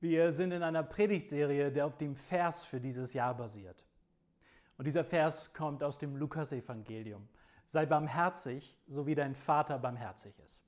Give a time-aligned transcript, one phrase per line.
[0.00, 3.84] Wir sind in einer Predigtserie, der auf dem Vers für dieses Jahr basiert.
[4.78, 7.28] Und dieser Vers kommt aus dem Lukasevangelium.
[7.66, 10.64] Sei barmherzig, so wie dein Vater barmherzig ist.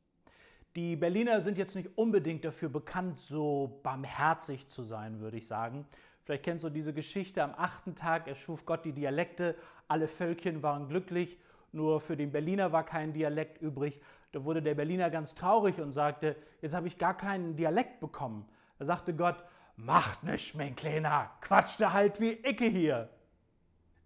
[0.77, 5.87] Die Berliner sind jetzt nicht unbedingt dafür bekannt, so barmherzig zu sein, würde ich sagen.
[6.25, 9.57] Vielleicht kennst du diese Geschichte, am achten Tag erschuf Gott die Dialekte,
[9.89, 11.39] alle Völkchen waren glücklich,
[11.73, 13.99] nur für den Berliner war kein Dialekt übrig.
[14.31, 18.47] Da wurde der Berliner ganz traurig und sagte, jetzt habe ich gar keinen Dialekt bekommen.
[18.83, 19.37] Da sagte Gott,
[19.77, 23.09] macht nichts, mein Kleiner, quatschte halt wie Icke hier.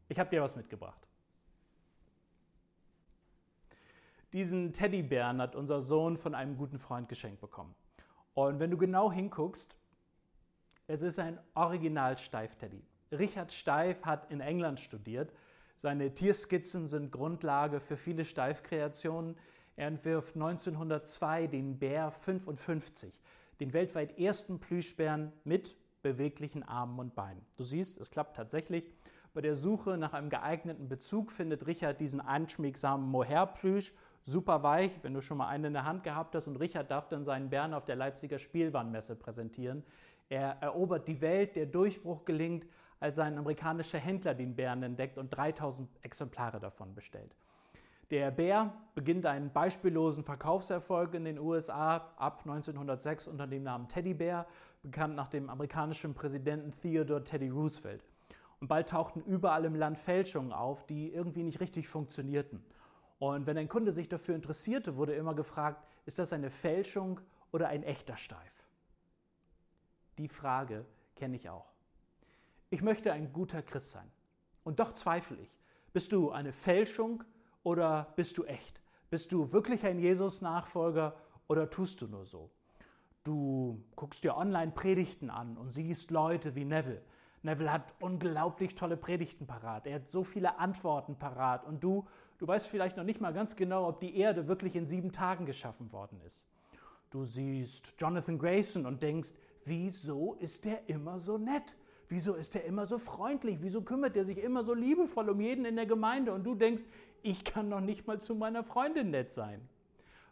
[0.07, 1.09] Ich habe dir was mitgebracht.
[4.35, 7.75] Diesen Teddybären hat unser Sohn von einem guten Freund geschenkt bekommen.
[8.35, 9.79] Und wenn du genau hinguckst,
[10.89, 12.85] es ist ein Original Steif-Teddy.
[13.13, 15.33] Richard Steif hat in England studiert.
[15.77, 19.39] Seine Tierskizzen sind Grundlage für viele Steif-Kreationen.
[19.77, 23.19] Er entwirft 1902 den Bär 55,
[23.61, 27.45] den weltweit ersten Plüschbären mit beweglichen Armen und Beinen.
[27.57, 28.91] Du siehst, es klappt tatsächlich.
[29.35, 33.93] Bei der Suche nach einem geeigneten Bezug findet Richard diesen einschmiegsamen Mohair-Plüsch,
[34.25, 36.47] super weich, wenn du schon mal einen in der Hand gehabt hast.
[36.47, 39.85] Und Richard darf dann seinen Bären auf der Leipziger Spielwarenmesse präsentieren.
[40.29, 42.67] Er erobert die Welt, der Durchbruch gelingt,
[42.99, 47.37] als ein amerikanischer Händler den Bären entdeckt und 3000 Exemplare davon bestellt.
[48.11, 54.47] Der Bär beginnt einen beispiellosen Verkaufserfolg in den USA ab 1906 unter dem Namen Teddybär,
[54.83, 58.05] bekannt nach dem amerikanischen Präsidenten Theodore Teddy Roosevelt.
[58.61, 62.65] Und bald tauchten überall im Land Fälschungen auf, die irgendwie nicht richtig funktionierten.
[63.19, 67.21] Und wenn ein Kunde sich dafür interessierte, wurde immer gefragt, ist das eine Fälschung
[67.51, 68.67] oder ein echter Steif?
[70.19, 70.87] Die Frage
[71.17, 71.73] kenne ich auch.
[72.71, 74.11] Ich möchte ein guter Christ sein.
[74.63, 75.51] Und doch zweifle ich.
[75.93, 77.25] Bist du eine Fälschung
[77.67, 78.81] oder bist du echt?
[79.11, 81.17] Bist du wirklich ein Jesus-Nachfolger
[81.49, 82.49] oder tust du nur so?
[83.25, 87.03] Du guckst dir online Predigten an und siehst Leute wie Neville,
[87.43, 89.85] Neville hat unglaublich tolle Predigten parat.
[89.89, 91.65] Er hat so viele Antworten parat.
[91.65, 92.07] Und du,
[92.39, 95.45] du weißt vielleicht noch nicht mal ganz genau, ob die Erde wirklich in sieben Tagen
[95.45, 96.47] geschaffen worden ist.
[97.11, 99.31] Du siehst Jonathan Grayson und denkst,
[99.65, 101.77] wieso ist er immer so nett?
[102.09, 103.59] Wieso ist er immer so freundlich?
[103.61, 106.33] Wieso kümmert er sich immer so liebevoll um jeden in der Gemeinde?
[106.33, 106.85] Und du denkst,
[107.23, 109.69] ich kann noch nicht mal zu meiner Freundin nett sein.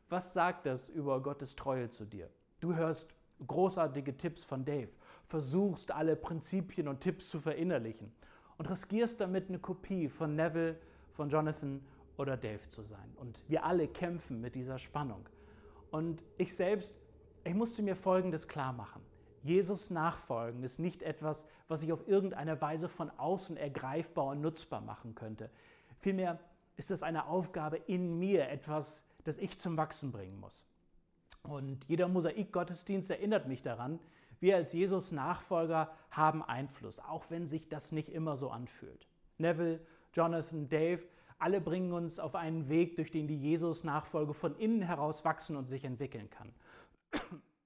[0.08, 2.30] Was sagt das über Gottes Treue zu dir?
[2.60, 4.90] Du hörst großartige Tipps von Dave,
[5.26, 8.12] versuchst alle Prinzipien und Tipps zu verinnerlichen
[8.58, 10.78] und riskierst damit eine Kopie von Neville,
[11.12, 11.84] von Jonathan
[12.16, 13.12] oder Dave zu sein.
[13.16, 15.28] Und wir alle kämpfen mit dieser Spannung.
[15.90, 16.94] Und ich selbst,
[17.44, 19.02] ich musste mir Folgendes klar machen.
[19.44, 24.80] Jesus nachfolgen ist nicht etwas, was ich auf irgendeine Weise von außen ergreifbar und nutzbar
[24.80, 25.50] machen könnte.
[25.98, 26.40] Vielmehr
[26.76, 30.64] ist es eine Aufgabe in mir, etwas, das ich zum Wachsen bringen muss.
[31.42, 34.00] Und jeder Mosaik-Gottesdienst erinnert mich daran,
[34.40, 39.06] wir als Jesus-Nachfolger haben Einfluss, auch wenn sich das nicht immer so anfühlt.
[39.36, 39.80] Neville,
[40.14, 41.02] Jonathan, Dave,
[41.38, 45.66] alle bringen uns auf einen Weg, durch den die Jesus-Nachfolge von innen heraus wachsen und
[45.66, 46.54] sich entwickeln kann.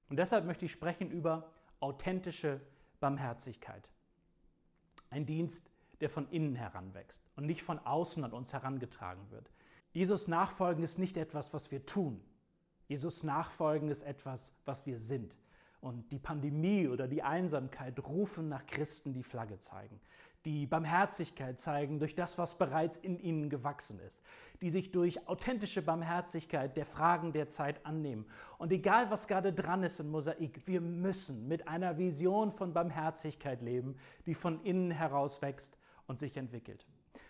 [0.09, 2.61] Und deshalb möchte ich sprechen über authentische
[3.01, 3.91] Barmherzigkeit.
[5.11, 9.51] Ein Dienst, der von innen heranwächst und nicht von außen an uns herangetragen wird.
[9.93, 12.23] Jesus nachfolgen ist nicht etwas, was wir tun,
[12.89, 15.37] Jesus nachfolgen ist etwas, was wir sind.
[15.81, 20.01] Und die Pandemie oder die Einsamkeit rufen nach Christen, die Flagge zeigen,
[20.45, 24.23] die Barmherzigkeit zeigen durch das, was bereits in ihnen gewachsen ist,
[24.61, 28.27] die sich durch authentische Barmherzigkeit der Fragen der Zeit annehmen.
[28.59, 33.63] Und egal, was gerade dran ist in Mosaik, wir müssen mit einer Vision von Barmherzigkeit
[33.63, 33.97] leben,
[34.27, 36.87] die von innen heraus wächst und sich entwickelt.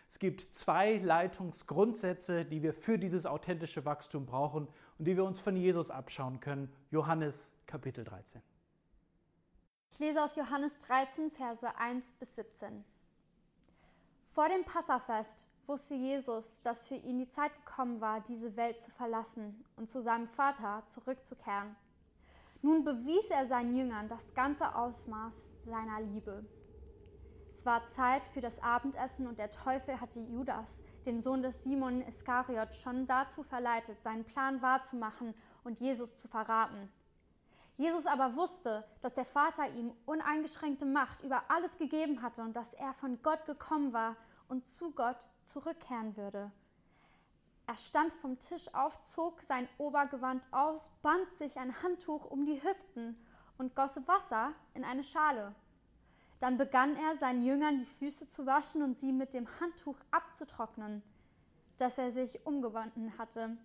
[0.09, 4.67] Es gibt zwei Leitungsgrundsätze, die wir für dieses authentische Wachstum brauchen
[4.99, 6.73] und die wir uns von Jesus abschauen können.
[6.91, 8.41] Johannes Kapitel 13.
[9.91, 12.85] Ich lese aus Johannes 13, Verse 1 bis 17.
[14.31, 18.91] Vor dem Passafest wusste Jesus, dass für ihn die Zeit gekommen war, diese Welt zu
[18.91, 21.77] verlassen und zu seinem Vater zurückzukehren.
[22.63, 26.47] Nun bewies er seinen Jüngern das ganze Ausmaß seiner Liebe.
[27.51, 32.03] Es war Zeit für das Abendessen und der Teufel hatte Judas, den Sohn des Simon
[32.03, 35.35] Iskariot, schon dazu verleitet, seinen Plan wahrzumachen
[35.65, 36.93] und Jesus zu verraten.
[37.77, 42.75] Jesus aber wusste, dass der Vater ihm uneingeschränkte Macht über alles gegeben hatte und dass
[42.75, 44.17] er von Gott gekommen war
[44.49, 46.51] und zu Gott zurückkehren würde.
[47.67, 52.63] Er stand vom Tisch auf, zog sein Obergewand aus, band sich ein Handtuch um die
[52.63, 53.17] Hüften
[53.59, 55.55] und goss Wasser in eine Schale.
[56.39, 61.03] Dann begann er seinen Jüngern die Füße zu waschen und sie mit dem Handtuch abzutrocknen,
[61.79, 63.57] das er sich umgewanden hatte.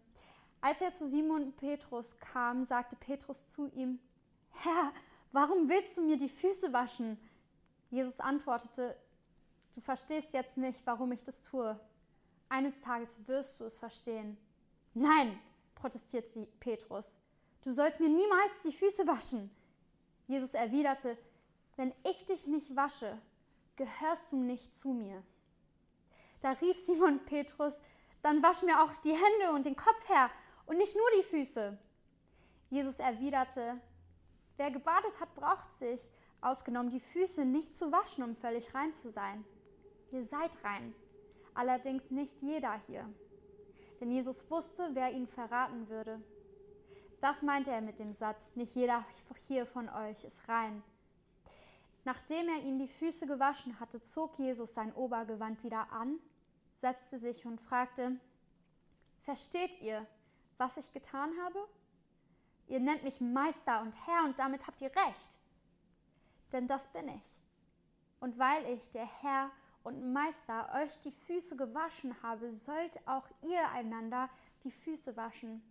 [0.62, 4.00] Als er zu Simon Petrus kam, sagte Petrus zu ihm,
[4.52, 4.92] Herr,
[5.32, 7.20] warum willst du mir die Füße waschen?
[7.90, 8.96] Jesus antwortete,
[9.76, 11.80] du verstehst jetzt nicht, warum ich das tue.
[12.50, 14.38] Eines Tages wirst du es verstehen.
[14.94, 15.40] Nein,
[15.76, 17.18] protestierte Petrus,
[17.62, 19.52] du sollst mir niemals die Füße waschen.
[20.28, 21.18] Jesus erwiderte,
[21.76, 23.18] wenn ich dich nicht wasche,
[23.76, 25.24] gehörst du nicht zu mir.
[26.42, 27.82] Da rief Simon Petrus,
[28.22, 30.30] dann wasch mir auch die Hände und den Kopf her
[30.66, 31.78] und nicht nur die Füße.
[32.70, 33.80] Jesus erwiderte,
[34.58, 36.12] wer gebadet hat, braucht sich,
[36.42, 39.46] ausgenommen die Füße, nicht zu waschen, um völlig rein zu sein.
[40.12, 40.94] Ihr seid rein,
[41.54, 43.08] allerdings nicht jeder hier.
[44.00, 46.22] Denn Jesus wusste, wer ihn verraten würde.
[47.20, 49.06] Das meinte er mit dem Satz, nicht jeder
[49.48, 50.84] hier von euch ist rein.
[52.06, 56.20] Nachdem er ihnen die Füße gewaschen hatte, zog Jesus sein Obergewand wieder an,
[56.74, 58.20] setzte sich und fragte,
[59.22, 60.06] Versteht ihr,
[60.58, 61.66] was ich getan habe?
[62.68, 65.40] Ihr nennt mich Meister und Herr und damit habt ihr recht.
[66.52, 67.42] Denn das bin ich.
[68.20, 69.50] Und weil ich, der Herr
[69.84, 74.30] und Meister, euch die Füße gewaschen habe, sollt auch ihr einander
[74.64, 75.62] die Füße waschen.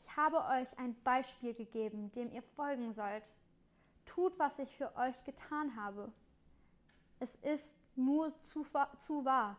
[0.00, 3.34] Ich habe euch ein Beispiel gegeben, dem ihr folgen sollt.
[4.08, 6.10] Tut, was ich für euch getan habe.
[7.20, 8.64] Es ist nur zu,
[8.96, 9.58] zu wahr.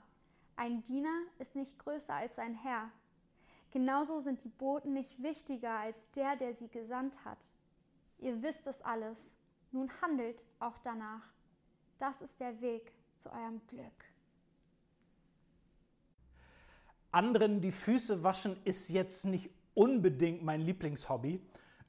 [0.56, 2.90] Ein Diener ist nicht größer als sein Herr.
[3.72, 7.54] Genauso sind die Boten nicht wichtiger als der, der sie gesandt hat.
[8.18, 9.36] Ihr wisst es alles.
[9.72, 11.22] Nun handelt auch danach.
[12.00, 14.06] Das ist der Weg zu eurem Glück.
[17.12, 21.40] Anderen die Füße waschen ist jetzt nicht unbedingt mein Lieblingshobby.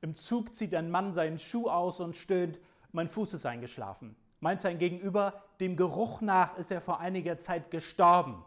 [0.01, 2.59] Im Zug zieht ein Mann seinen Schuh aus und stöhnt,
[2.93, 4.17] mein Fuß ist eingeschlafen.
[4.41, 8.43] Meint sein Gegenüber, dem Geruch nach ist er vor einiger Zeit gestorben.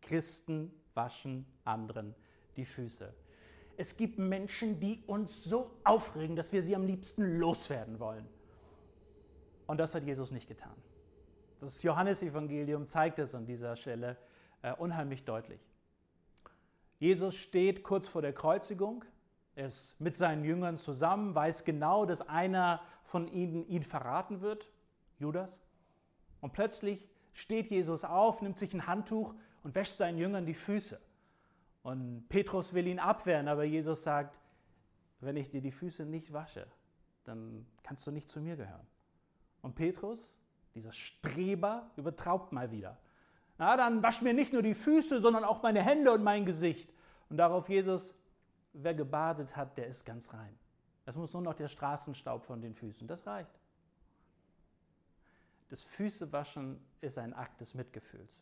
[0.00, 2.14] Christen waschen anderen
[2.56, 3.12] die Füße.
[3.76, 8.26] Es gibt Menschen, die uns so aufregen, dass wir sie am liebsten loswerden wollen.
[9.66, 10.74] Und das hat Jesus nicht getan.
[11.60, 14.16] Das Johannesevangelium zeigt es an dieser Stelle
[14.62, 15.60] äh, unheimlich deutlich.
[16.98, 19.04] Jesus steht kurz vor der Kreuzigung,
[19.54, 24.70] ist mit seinen Jüngern zusammen, weiß genau, dass einer von ihnen ihn verraten wird,
[25.18, 25.60] Judas.
[26.40, 31.00] Und plötzlich steht Jesus auf, nimmt sich ein Handtuch und wäscht seinen Jüngern die Füße.
[31.82, 34.40] Und Petrus will ihn abwehren, aber Jesus sagt,
[35.20, 36.66] wenn ich dir die Füße nicht wasche,
[37.24, 38.86] dann kannst du nicht zu mir gehören.
[39.60, 40.38] Und Petrus,
[40.74, 42.98] dieser Streber, übertraubt mal wieder.
[43.58, 46.92] Na, dann wasch mir nicht nur die Füße, sondern auch meine Hände und mein Gesicht.
[47.28, 48.14] Und darauf Jesus,
[48.72, 50.58] wer gebadet hat, der ist ganz rein.
[51.04, 53.58] Es muss nur noch der Straßenstaub von den Füßen, das reicht.
[55.68, 58.40] Das Füßewaschen ist ein Akt des Mitgefühls.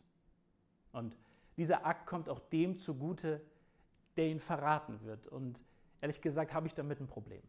[0.91, 1.15] Und
[1.57, 3.41] dieser Akt kommt auch dem zugute,
[4.17, 5.27] der ihn verraten wird.
[5.27, 5.63] Und
[6.01, 7.41] ehrlich gesagt habe ich damit ein Problem.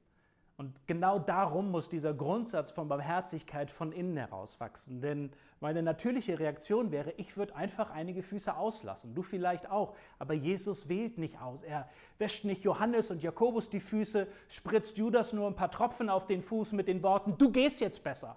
[0.63, 5.01] Und genau darum muss dieser Grundsatz von Barmherzigkeit von innen heraus wachsen.
[5.01, 9.13] Denn meine natürliche Reaktion wäre, ich würde einfach einige Füße auslassen.
[9.13, 9.97] Du vielleicht auch.
[10.21, 11.63] Aber Jesus wählt nicht aus.
[11.63, 11.89] Er
[12.19, 16.43] wäscht nicht Johannes und Jakobus die Füße, spritzt Judas nur ein paar Tropfen auf den
[16.43, 18.37] Fuß mit den Worten, du gehst jetzt besser.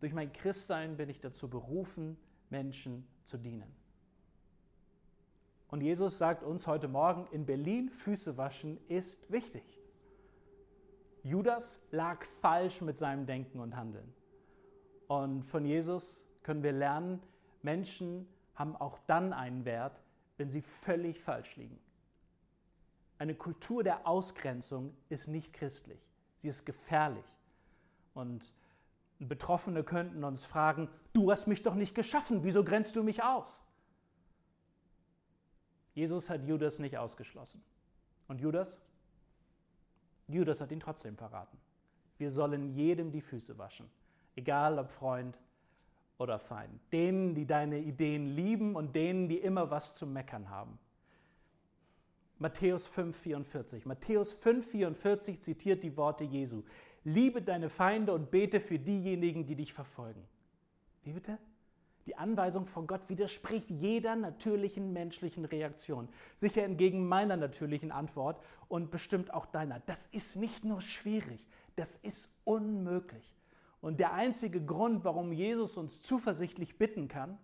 [0.00, 2.18] Durch mein Christsein bin ich dazu berufen,
[2.50, 3.74] Menschen zu dienen.
[5.68, 9.64] Und Jesus sagt uns heute Morgen, in Berlin Füße waschen ist wichtig.
[11.24, 14.12] Judas lag falsch mit seinem Denken und Handeln.
[15.08, 17.20] Und von Jesus können wir lernen,
[17.62, 20.02] Menschen haben auch dann einen Wert,
[20.36, 21.78] wenn sie völlig falsch liegen.
[23.18, 26.00] Eine Kultur der Ausgrenzung ist nicht christlich.
[26.36, 27.24] Sie ist gefährlich.
[28.12, 28.52] Und
[29.18, 33.62] Betroffene könnten uns fragen, du hast mich doch nicht geschaffen, wieso grenzt du mich aus?
[35.94, 37.62] Jesus hat Judas nicht ausgeschlossen.
[38.28, 38.78] Und Judas?
[40.28, 41.58] Judas hat ihn trotzdem verraten.
[42.18, 43.90] Wir sollen jedem die Füße waschen,
[44.36, 45.38] egal ob Freund
[46.18, 46.80] oder Feind.
[46.92, 50.78] Denen, die deine Ideen lieben und denen, die immer was zu meckern haben.
[52.38, 53.86] Matthäus 5,44.
[53.86, 56.62] Matthäus 5,44 zitiert die Worte Jesu.
[57.04, 60.24] Liebe deine Feinde und bete für diejenigen, die dich verfolgen.
[61.02, 61.38] Wie bitte?
[62.06, 66.08] Die Anweisung von Gott widerspricht jeder natürlichen menschlichen Reaktion.
[66.36, 69.80] Sicher entgegen meiner natürlichen Antwort und bestimmt auch deiner.
[69.80, 71.46] Das ist nicht nur schwierig,
[71.76, 73.34] das ist unmöglich.
[73.80, 77.38] Und der einzige Grund, warum Jesus uns zuversichtlich bitten kann,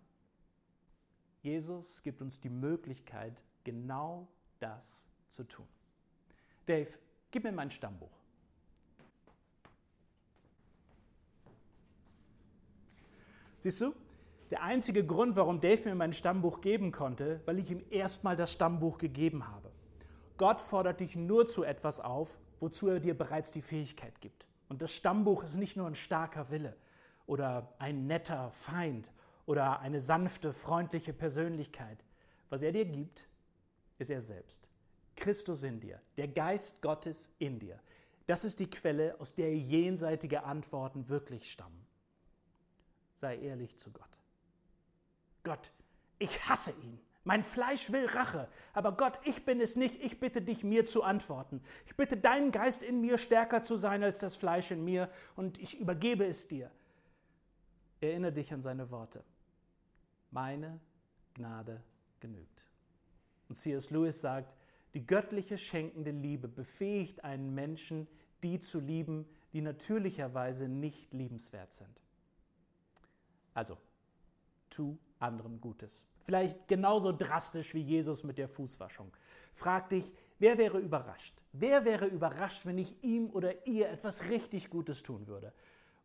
[1.43, 5.67] Jesus gibt uns die Möglichkeit, genau das zu tun.
[6.67, 6.91] Dave,
[7.31, 8.11] gib mir mein Stammbuch.
[13.59, 13.95] Siehst du,
[14.51, 18.53] der einzige Grund, warum Dave mir mein Stammbuch geben konnte, weil ich ihm erstmal das
[18.53, 19.71] Stammbuch gegeben habe.
[20.37, 24.49] Gott fordert dich nur zu etwas auf, wozu er dir bereits die Fähigkeit gibt.
[24.69, 26.77] Und das Stammbuch ist nicht nur ein starker Wille
[27.27, 29.13] oder ein netter Feind
[29.47, 32.05] oder eine sanfte, freundliche Persönlichkeit.
[32.49, 33.29] Was er dir gibt,
[33.99, 34.69] ist er selbst.
[35.17, 37.79] Christus in dir, der Geist Gottes in dir.
[38.27, 41.87] Das ist die Quelle, aus der jenseitige Antworten wirklich stammen.
[43.13, 44.20] Sei ehrlich zu Gott.
[45.43, 45.73] Gott,
[46.19, 47.01] ich hasse ihn.
[47.25, 51.03] Mein Fleisch will Rache, aber Gott, ich bin es nicht, ich bitte dich, mir zu
[51.03, 51.63] antworten.
[51.87, 55.59] Ich bitte deinen Geist in mir stärker zu sein als das Fleisch in mir und
[55.59, 56.71] ich übergebe es dir.
[58.01, 59.23] Erinnere dich an seine Worte.
[60.31, 60.81] Meine
[61.35, 61.83] Gnade
[62.21, 62.67] genügt.
[63.49, 63.91] Und C.S.
[63.91, 64.55] Lewis sagt,
[64.95, 68.09] die göttliche schenkende Liebe befähigt einen Menschen,
[68.43, 72.03] die zu lieben, die natürlicherweise nicht liebenswert sind.
[73.53, 73.77] Also,
[74.71, 76.07] tu anderen Gutes.
[76.23, 79.13] Vielleicht genauso drastisch wie Jesus mit der Fußwaschung.
[79.55, 81.41] Frag dich, wer wäre überrascht?
[81.53, 85.53] Wer wäre überrascht, wenn ich ihm oder ihr etwas richtig Gutes tun würde?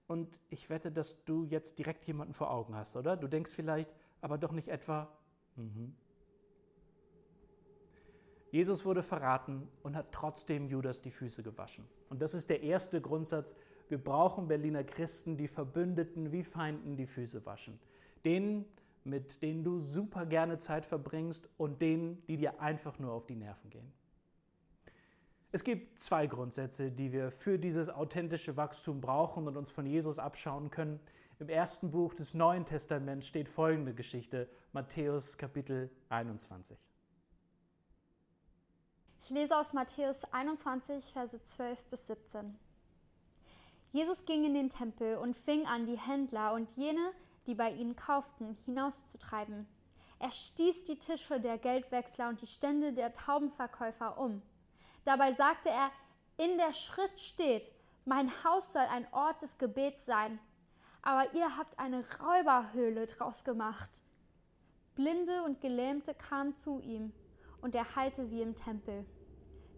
[0.07, 3.17] Und ich wette, dass du jetzt direkt jemanden vor Augen hast, oder?
[3.17, 5.11] Du denkst vielleicht, aber doch nicht etwa,
[5.55, 5.95] mhm.
[8.51, 11.85] Jesus wurde verraten und hat trotzdem Judas die Füße gewaschen.
[12.09, 13.55] Und das ist der erste Grundsatz.
[13.89, 17.77] Wir brauchen Berliner Christen, die Verbündeten wie Feinden die Füße waschen.
[18.23, 18.63] Denen,
[19.05, 23.35] mit denen du super gerne Zeit verbringst und denen, die dir einfach nur auf die
[23.35, 23.93] Nerven gehen.
[25.51, 30.19] Es gibt zwei Grundsätze, die wir für dieses authentische Wachstum brauchen und uns von Jesus
[30.19, 30.99] abschauen können.
[31.39, 36.77] Im ersten Buch des Neuen Testaments steht folgende Geschichte, Matthäus Kapitel 21.
[39.19, 42.59] Ich lese aus Matthäus 21, Verse 12 bis 17.
[43.91, 47.13] Jesus ging in den Tempel und fing an, die Händler und jene,
[47.47, 49.67] die bei ihnen kauften, hinauszutreiben.
[50.19, 54.41] Er stieß die Tische der Geldwechsler und die Stände der Taubenverkäufer um.
[55.03, 55.91] Dabei sagte er,
[56.37, 57.71] in der Schrift steht,
[58.05, 60.39] mein Haus soll ein Ort des Gebets sein,
[61.01, 64.01] aber ihr habt eine Räuberhöhle draus gemacht.
[64.95, 67.13] Blinde und Gelähmte kamen zu ihm,
[67.61, 69.05] und er heilte sie im Tempel.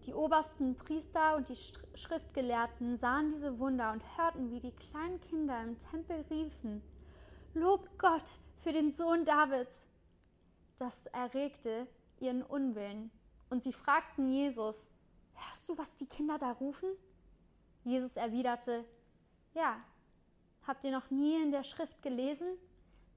[0.05, 1.57] Die obersten Priester und die
[1.95, 6.81] Schriftgelehrten sahen diese Wunder und hörten, wie die kleinen Kinder im Tempel riefen,
[7.54, 9.88] Lobt Gott für den Sohn Davids.
[10.77, 11.88] Das erregte
[12.20, 13.12] ihren Unwillen,
[13.50, 14.92] und sie fragten Jesus,
[15.34, 16.89] Hörst du, was die Kinder da rufen?
[17.84, 18.84] Jesus erwiderte,
[19.54, 19.80] Ja,
[20.66, 22.48] habt ihr noch nie in der Schrift gelesen?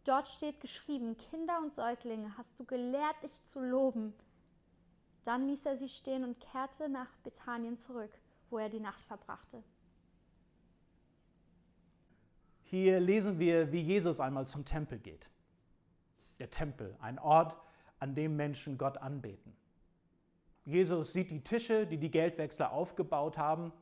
[0.04, 4.14] Dort steht geschrieben, Kinder und Säuglinge hast du gelehrt, dich zu loben.
[5.24, 8.12] Dann ließ er sie stehen und kehrte nach Bethanien zurück,
[8.48, 9.62] wo er die Nacht verbrachte.
[12.70, 15.28] Hier lesen wir, wie Jesus einmal zum Tempel geht.
[16.38, 17.56] Der Tempel, ein Ort,
[17.98, 19.56] an dem Menschen Gott anbeten.
[20.64, 23.72] Jesus sieht die Tische, die die Geldwechsler aufgebaut haben,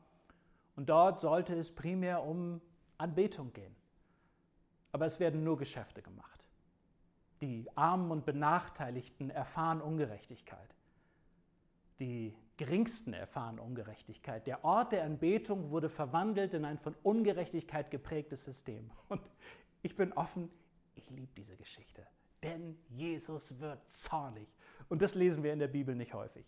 [0.75, 2.61] und dort sollte es primär um
[2.97, 3.75] Anbetung gehen.
[4.91, 6.47] Aber es werden nur Geschäfte gemacht.
[7.41, 10.73] Die Armen und Benachteiligten erfahren Ungerechtigkeit.
[11.99, 14.45] Die Geringsten erfahren Ungerechtigkeit.
[14.45, 18.91] Der Ort der Anbetung wurde verwandelt in ein von Ungerechtigkeit geprägtes System.
[19.07, 19.21] Und
[19.81, 20.51] ich bin offen,
[20.93, 22.05] ich liebe diese Geschichte.
[22.43, 24.49] Denn Jesus wird zornig.
[24.89, 26.45] Und das lesen wir in der Bibel nicht häufig.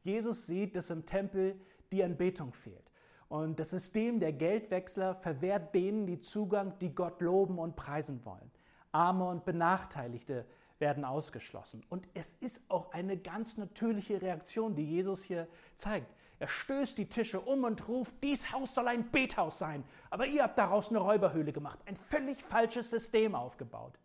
[0.00, 1.60] Jesus sieht, dass im Tempel
[1.92, 2.90] die Anbetung fehlt.
[3.28, 8.50] Und das System der Geldwechsler verwehrt denen die Zugang, die Gott loben und preisen wollen.
[8.92, 10.46] Arme und Benachteiligte
[10.80, 11.84] werden ausgeschlossen.
[11.88, 16.12] Und es ist auch eine ganz natürliche Reaktion, die Jesus hier zeigt.
[16.38, 19.84] Er stößt die Tische um und ruft, dies Haus soll ein Bethaus sein.
[20.08, 23.98] Aber ihr habt daraus eine Räuberhöhle gemacht, ein völlig falsches System aufgebaut.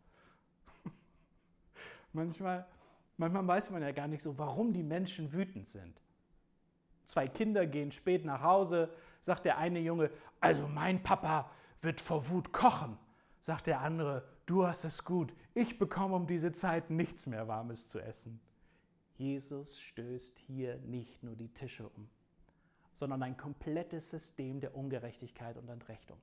[2.14, 2.68] manchmal,
[3.16, 6.02] manchmal weiß man ja gar nicht so, warum die Menschen wütend sind.
[7.06, 12.28] Zwei Kinder gehen spät nach Hause, sagt der eine Junge, also mein Papa wird vor
[12.30, 12.98] Wut kochen
[13.46, 17.88] sagt der andere, du hast es gut, ich bekomme um diese Zeit nichts mehr Warmes
[17.90, 18.42] zu essen.
[19.18, 22.10] Jesus stößt hier nicht nur die Tische um,
[22.96, 26.20] sondern ein komplettes System der Ungerechtigkeit und Entrechtung.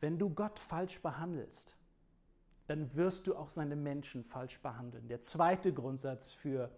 [0.00, 1.76] Wenn du Gott falsch behandelst,
[2.66, 5.06] dann wirst du auch seine Menschen falsch behandeln.
[5.06, 6.76] Der zweite Grundsatz für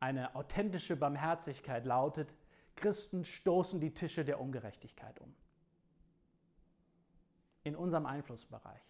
[0.00, 2.34] eine authentische Barmherzigkeit lautet,
[2.76, 5.34] Christen stoßen die Tische der Ungerechtigkeit um
[7.64, 8.80] in unserem Einflussbereich.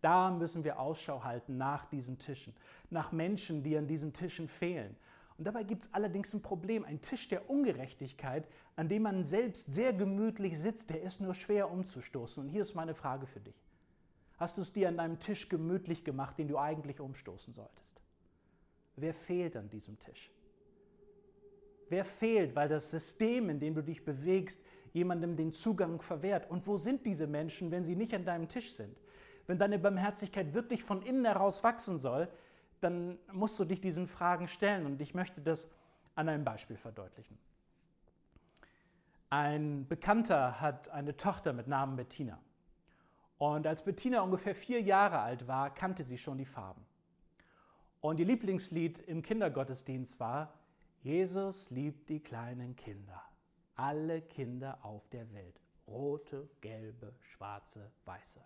[0.00, 2.54] Da müssen wir Ausschau halten nach diesen Tischen,
[2.88, 4.96] nach Menschen, die an diesen Tischen fehlen.
[5.36, 6.84] Und dabei gibt es allerdings ein Problem.
[6.84, 8.46] Ein Tisch der Ungerechtigkeit,
[8.76, 12.42] an dem man selbst sehr gemütlich sitzt, der ist nur schwer umzustoßen.
[12.42, 13.66] Und hier ist meine Frage für dich.
[14.36, 18.02] Hast du es dir an deinem Tisch gemütlich gemacht, den du eigentlich umstoßen solltest?
[18.96, 20.30] Wer fehlt an diesem Tisch?
[21.88, 24.62] Wer fehlt, weil das System, in dem du dich bewegst,
[24.92, 26.50] jemandem den Zugang verwehrt?
[26.50, 28.96] Und wo sind diese Menschen, wenn sie nicht an deinem Tisch sind?
[29.46, 32.28] Wenn deine Barmherzigkeit wirklich von innen heraus wachsen soll,
[32.80, 34.86] dann musst du dich diesen Fragen stellen.
[34.86, 35.68] Und ich möchte das
[36.14, 37.38] an einem Beispiel verdeutlichen.
[39.28, 42.38] Ein Bekannter hat eine Tochter mit Namen Bettina.
[43.38, 46.84] Und als Bettina ungefähr vier Jahre alt war, kannte sie schon die Farben.
[48.00, 50.52] Und ihr Lieblingslied im Kindergottesdienst war,
[51.02, 53.22] Jesus liebt die kleinen Kinder,
[53.80, 55.58] alle Kinder auf der Welt,
[55.88, 58.40] rote, gelbe, schwarze, weiße.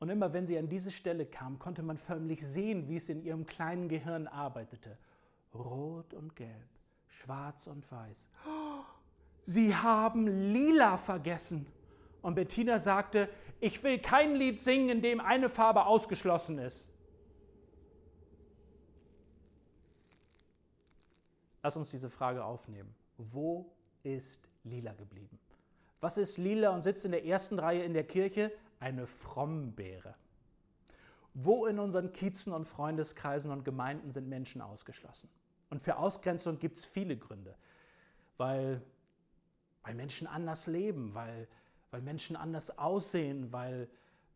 [0.00, 3.22] Und immer wenn sie an diese Stelle kam, konnte man förmlich sehen, wie es in
[3.22, 4.98] ihrem kleinen Gehirn arbeitete.
[5.54, 6.68] Rot und gelb,
[7.06, 8.26] schwarz und weiß.
[9.44, 11.66] Sie haben lila vergessen.
[12.20, 13.28] Und Bettina sagte,
[13.60, 16.88] ich will kein Lied singen, in dem eine Farbe ausgeschlossen ist.
[21.62, 22.92] Lass uns diese Frage aufnehmen.
[23.18, 23.72] Wo
[24.02, 25.38] ist lila geblieben?
[26.00, 28.52] Was ist lila und sitzt in der ersten Reihe in der Kirche?
[28.80, 30.14] Eine Frommbeere.
[31.34, 35.30] Wo in unseren Kiezen und Freundeskreisen und Gemeinden sind Menschen ausgeschlossen?
[35.70, 37.54] Und für Ausgrenzung gibt es viele Gründe.
[38.36, 38.82] Weil,
[39.82, 41.48] weil Menschen anders leben, weil,
[41.90, 43.88] weil Menschen anders aussehen, weil,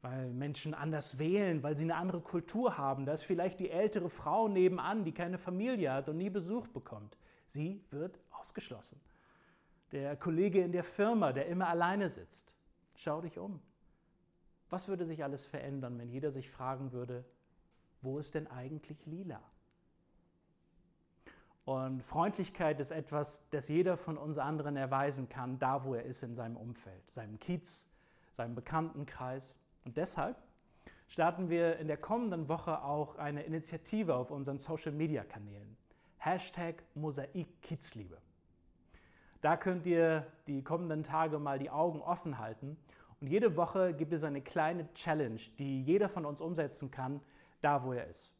[0.03, 3.05] weil Menschen anders wählen, weil sie eine andere Kultur haben.
[3.05, 7.19] Da ist vielleicht die ältere Frau nebenan, die keine Familie hat und nie Besuch bekommt.
[7.45, 9.01] Sie wird ausgeschlossen.
[9.93, 12.57] Der Kollege in der Firma, der immer alleine sitzt.
[12.95, 13.61] Schau dich um.
[14.69, 17.25] Was würde sich alles verändern, wenn jeder sich fragen würde,
[18.03, 19.41] wo ist denn eigentlich lila?
[21.65, 26.23] Und Freundlichkeit ist etwas, das jeder von uns anderen erweisen kann, da wo er ist
[26.23, 27.89] in seinem Umfeld, seinem Kiez,
[28.33, 29.57] seinem Bekanntenkreis.
[29.85, 30.37] Und deshalb
[31.09, 35.77] starten wir in der kommenden Woche auch eine Initiative auf unseren Social-Media-Kanälen.
[36.19, 38.19] Hashtag Mosaik Kiezliebe.
[39.41, 42.77] Da könnt ihr die kommenden Tage mal die Augen offen halten.
[43.21, 47.21] Und jede Woche gibt es eine kleine Challenge, die jeder von uns umsetzen kann,
[47.63, 48.33] da wo er ist.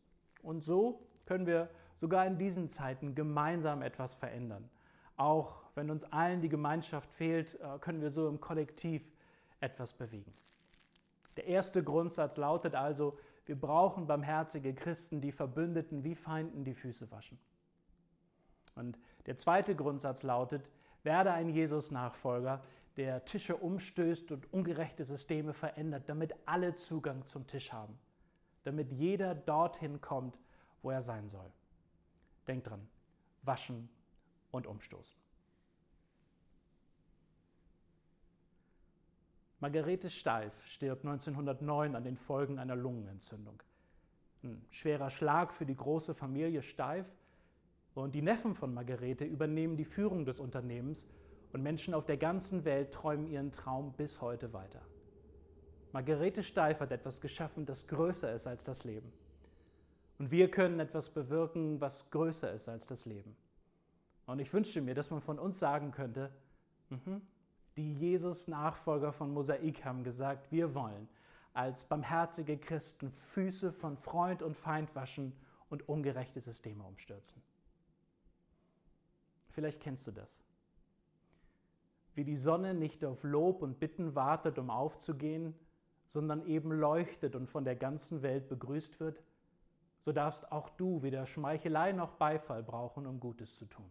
[0.43, 4.69] Und so können wir sogar in diesen Zeiten gemeinsam etwas verändern.
[5.17, 9.11] Auch wenn uns allen die Gemeinschaft fehlt, äh, können wir so im Kollektiv
[9.61, 10.33] etwas bewegen.
[11.37, 17.11] Der erste Grundsatz lautet also, wir brauchen barmherzige Christen, die Verbündeten wie Feinden die Füße
[17.11, 17.39] waschen.
[18.75, 20.71] Und der zweite Grundsatz lautet,
[21.07, 22.61] werde ein Jesus-Nachfolger,
[22.99, 27.99] der Tische umstößt und ungerechte Systeme verändert, damit alle Zugang zum Tisch haben,
[28.65, 30.39] damit jeder dorthin kommt,
[30.83, 31.51] wo er sein soll.
[32.47, 32.87] Denk dran,
[33.43, 33.89] waschen
[34.51, 35.19] und umstoßen.
[39.61, 43.63] Margarete Steif stirbt 1909 an den Folgen einer Lungenentzündung.
[44.43, 47.07] Ein schwerer Schlag für die große Familie Steif.
[48.03, 51.07] Und die Neffen von Margarete übernehmen die Führung des Unternehmens
[51.53, 54.83] und Menschen auf der ganzen Welt träumen ihren Traum bis heute weiter.
[55.93, 59.11] Margarete Steif hat etwas geschaffen, das größer ist als das Leben.
[60.19, 63.35] Und wir können etwas bewirken, was größer ist als das Leben.
[64.27, 66.31] Und ich wünschte mir, dass man von uns sagen könnte,
[66.91, 67.23] mhm,
[67.79, 71.09] die Jesus-Nachfolger von Mosaik haben gesagt, wir wollen
[71.55, 75.33] als barmherzige Christen Füße von Freund und Feind waschen
[75.71, 77.41] und ungerechte Systeme umstürzen.
[79.57, 80.45] Vielleicht kennst du das.
[82.15, 85.55] Wie die Sonne nicht auf Lob und Bitten wartet, um aufzugehen,
[86.05, 89.23] sondern eben leuchtet und von der ganzen Welt begrüßt wird,
[90.01, 93.91] so darfst auch du weder Schmeichelei noch Beifall brauchen, um Gutes zu tun.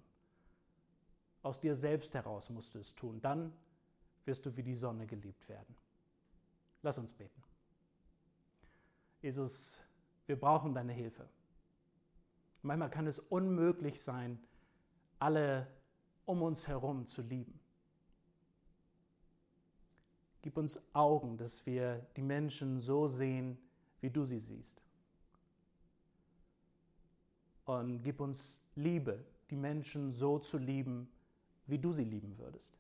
[1.42, 3.20] Aus dir selbst heraus musst du es tun.
[3.20, 3.52] Dann
[4.26, 5.76] wirst du wie die Sonne geliebt werden.
[6.84, 7.42] Lass uns beten.
[9.20, 9.82] Jesus,
[10.28, 11.28] wir brauchen deine Hilfe.
[12.62, 14.40] Manchmal kann es unmöglich sein,
[15.26, 15.68] alle
[16.26, 17.60] um uns herum zu lieben.
[20.42, 23.58] Gib uns Augen, dass wir die Menschen so sehen,
[24.02, 24.82] wie du sie siehst.
[27.66, 31.10] Und gib uns Liebe, die Menschen so zu lieben,
[31.66, 32.78] wie du sie lieben würdest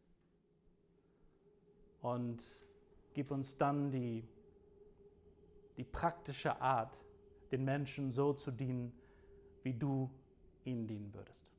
[2.05, 2.43] und
[3.15, 4.23] gib uns dann die,
[5.75, 7.03] die praktische Art,
[7.51, 8.93] den Menschen so zu dienen,
[9.63, 10.11] wie du
[10.65, 11.54] ihnen dienen würdest.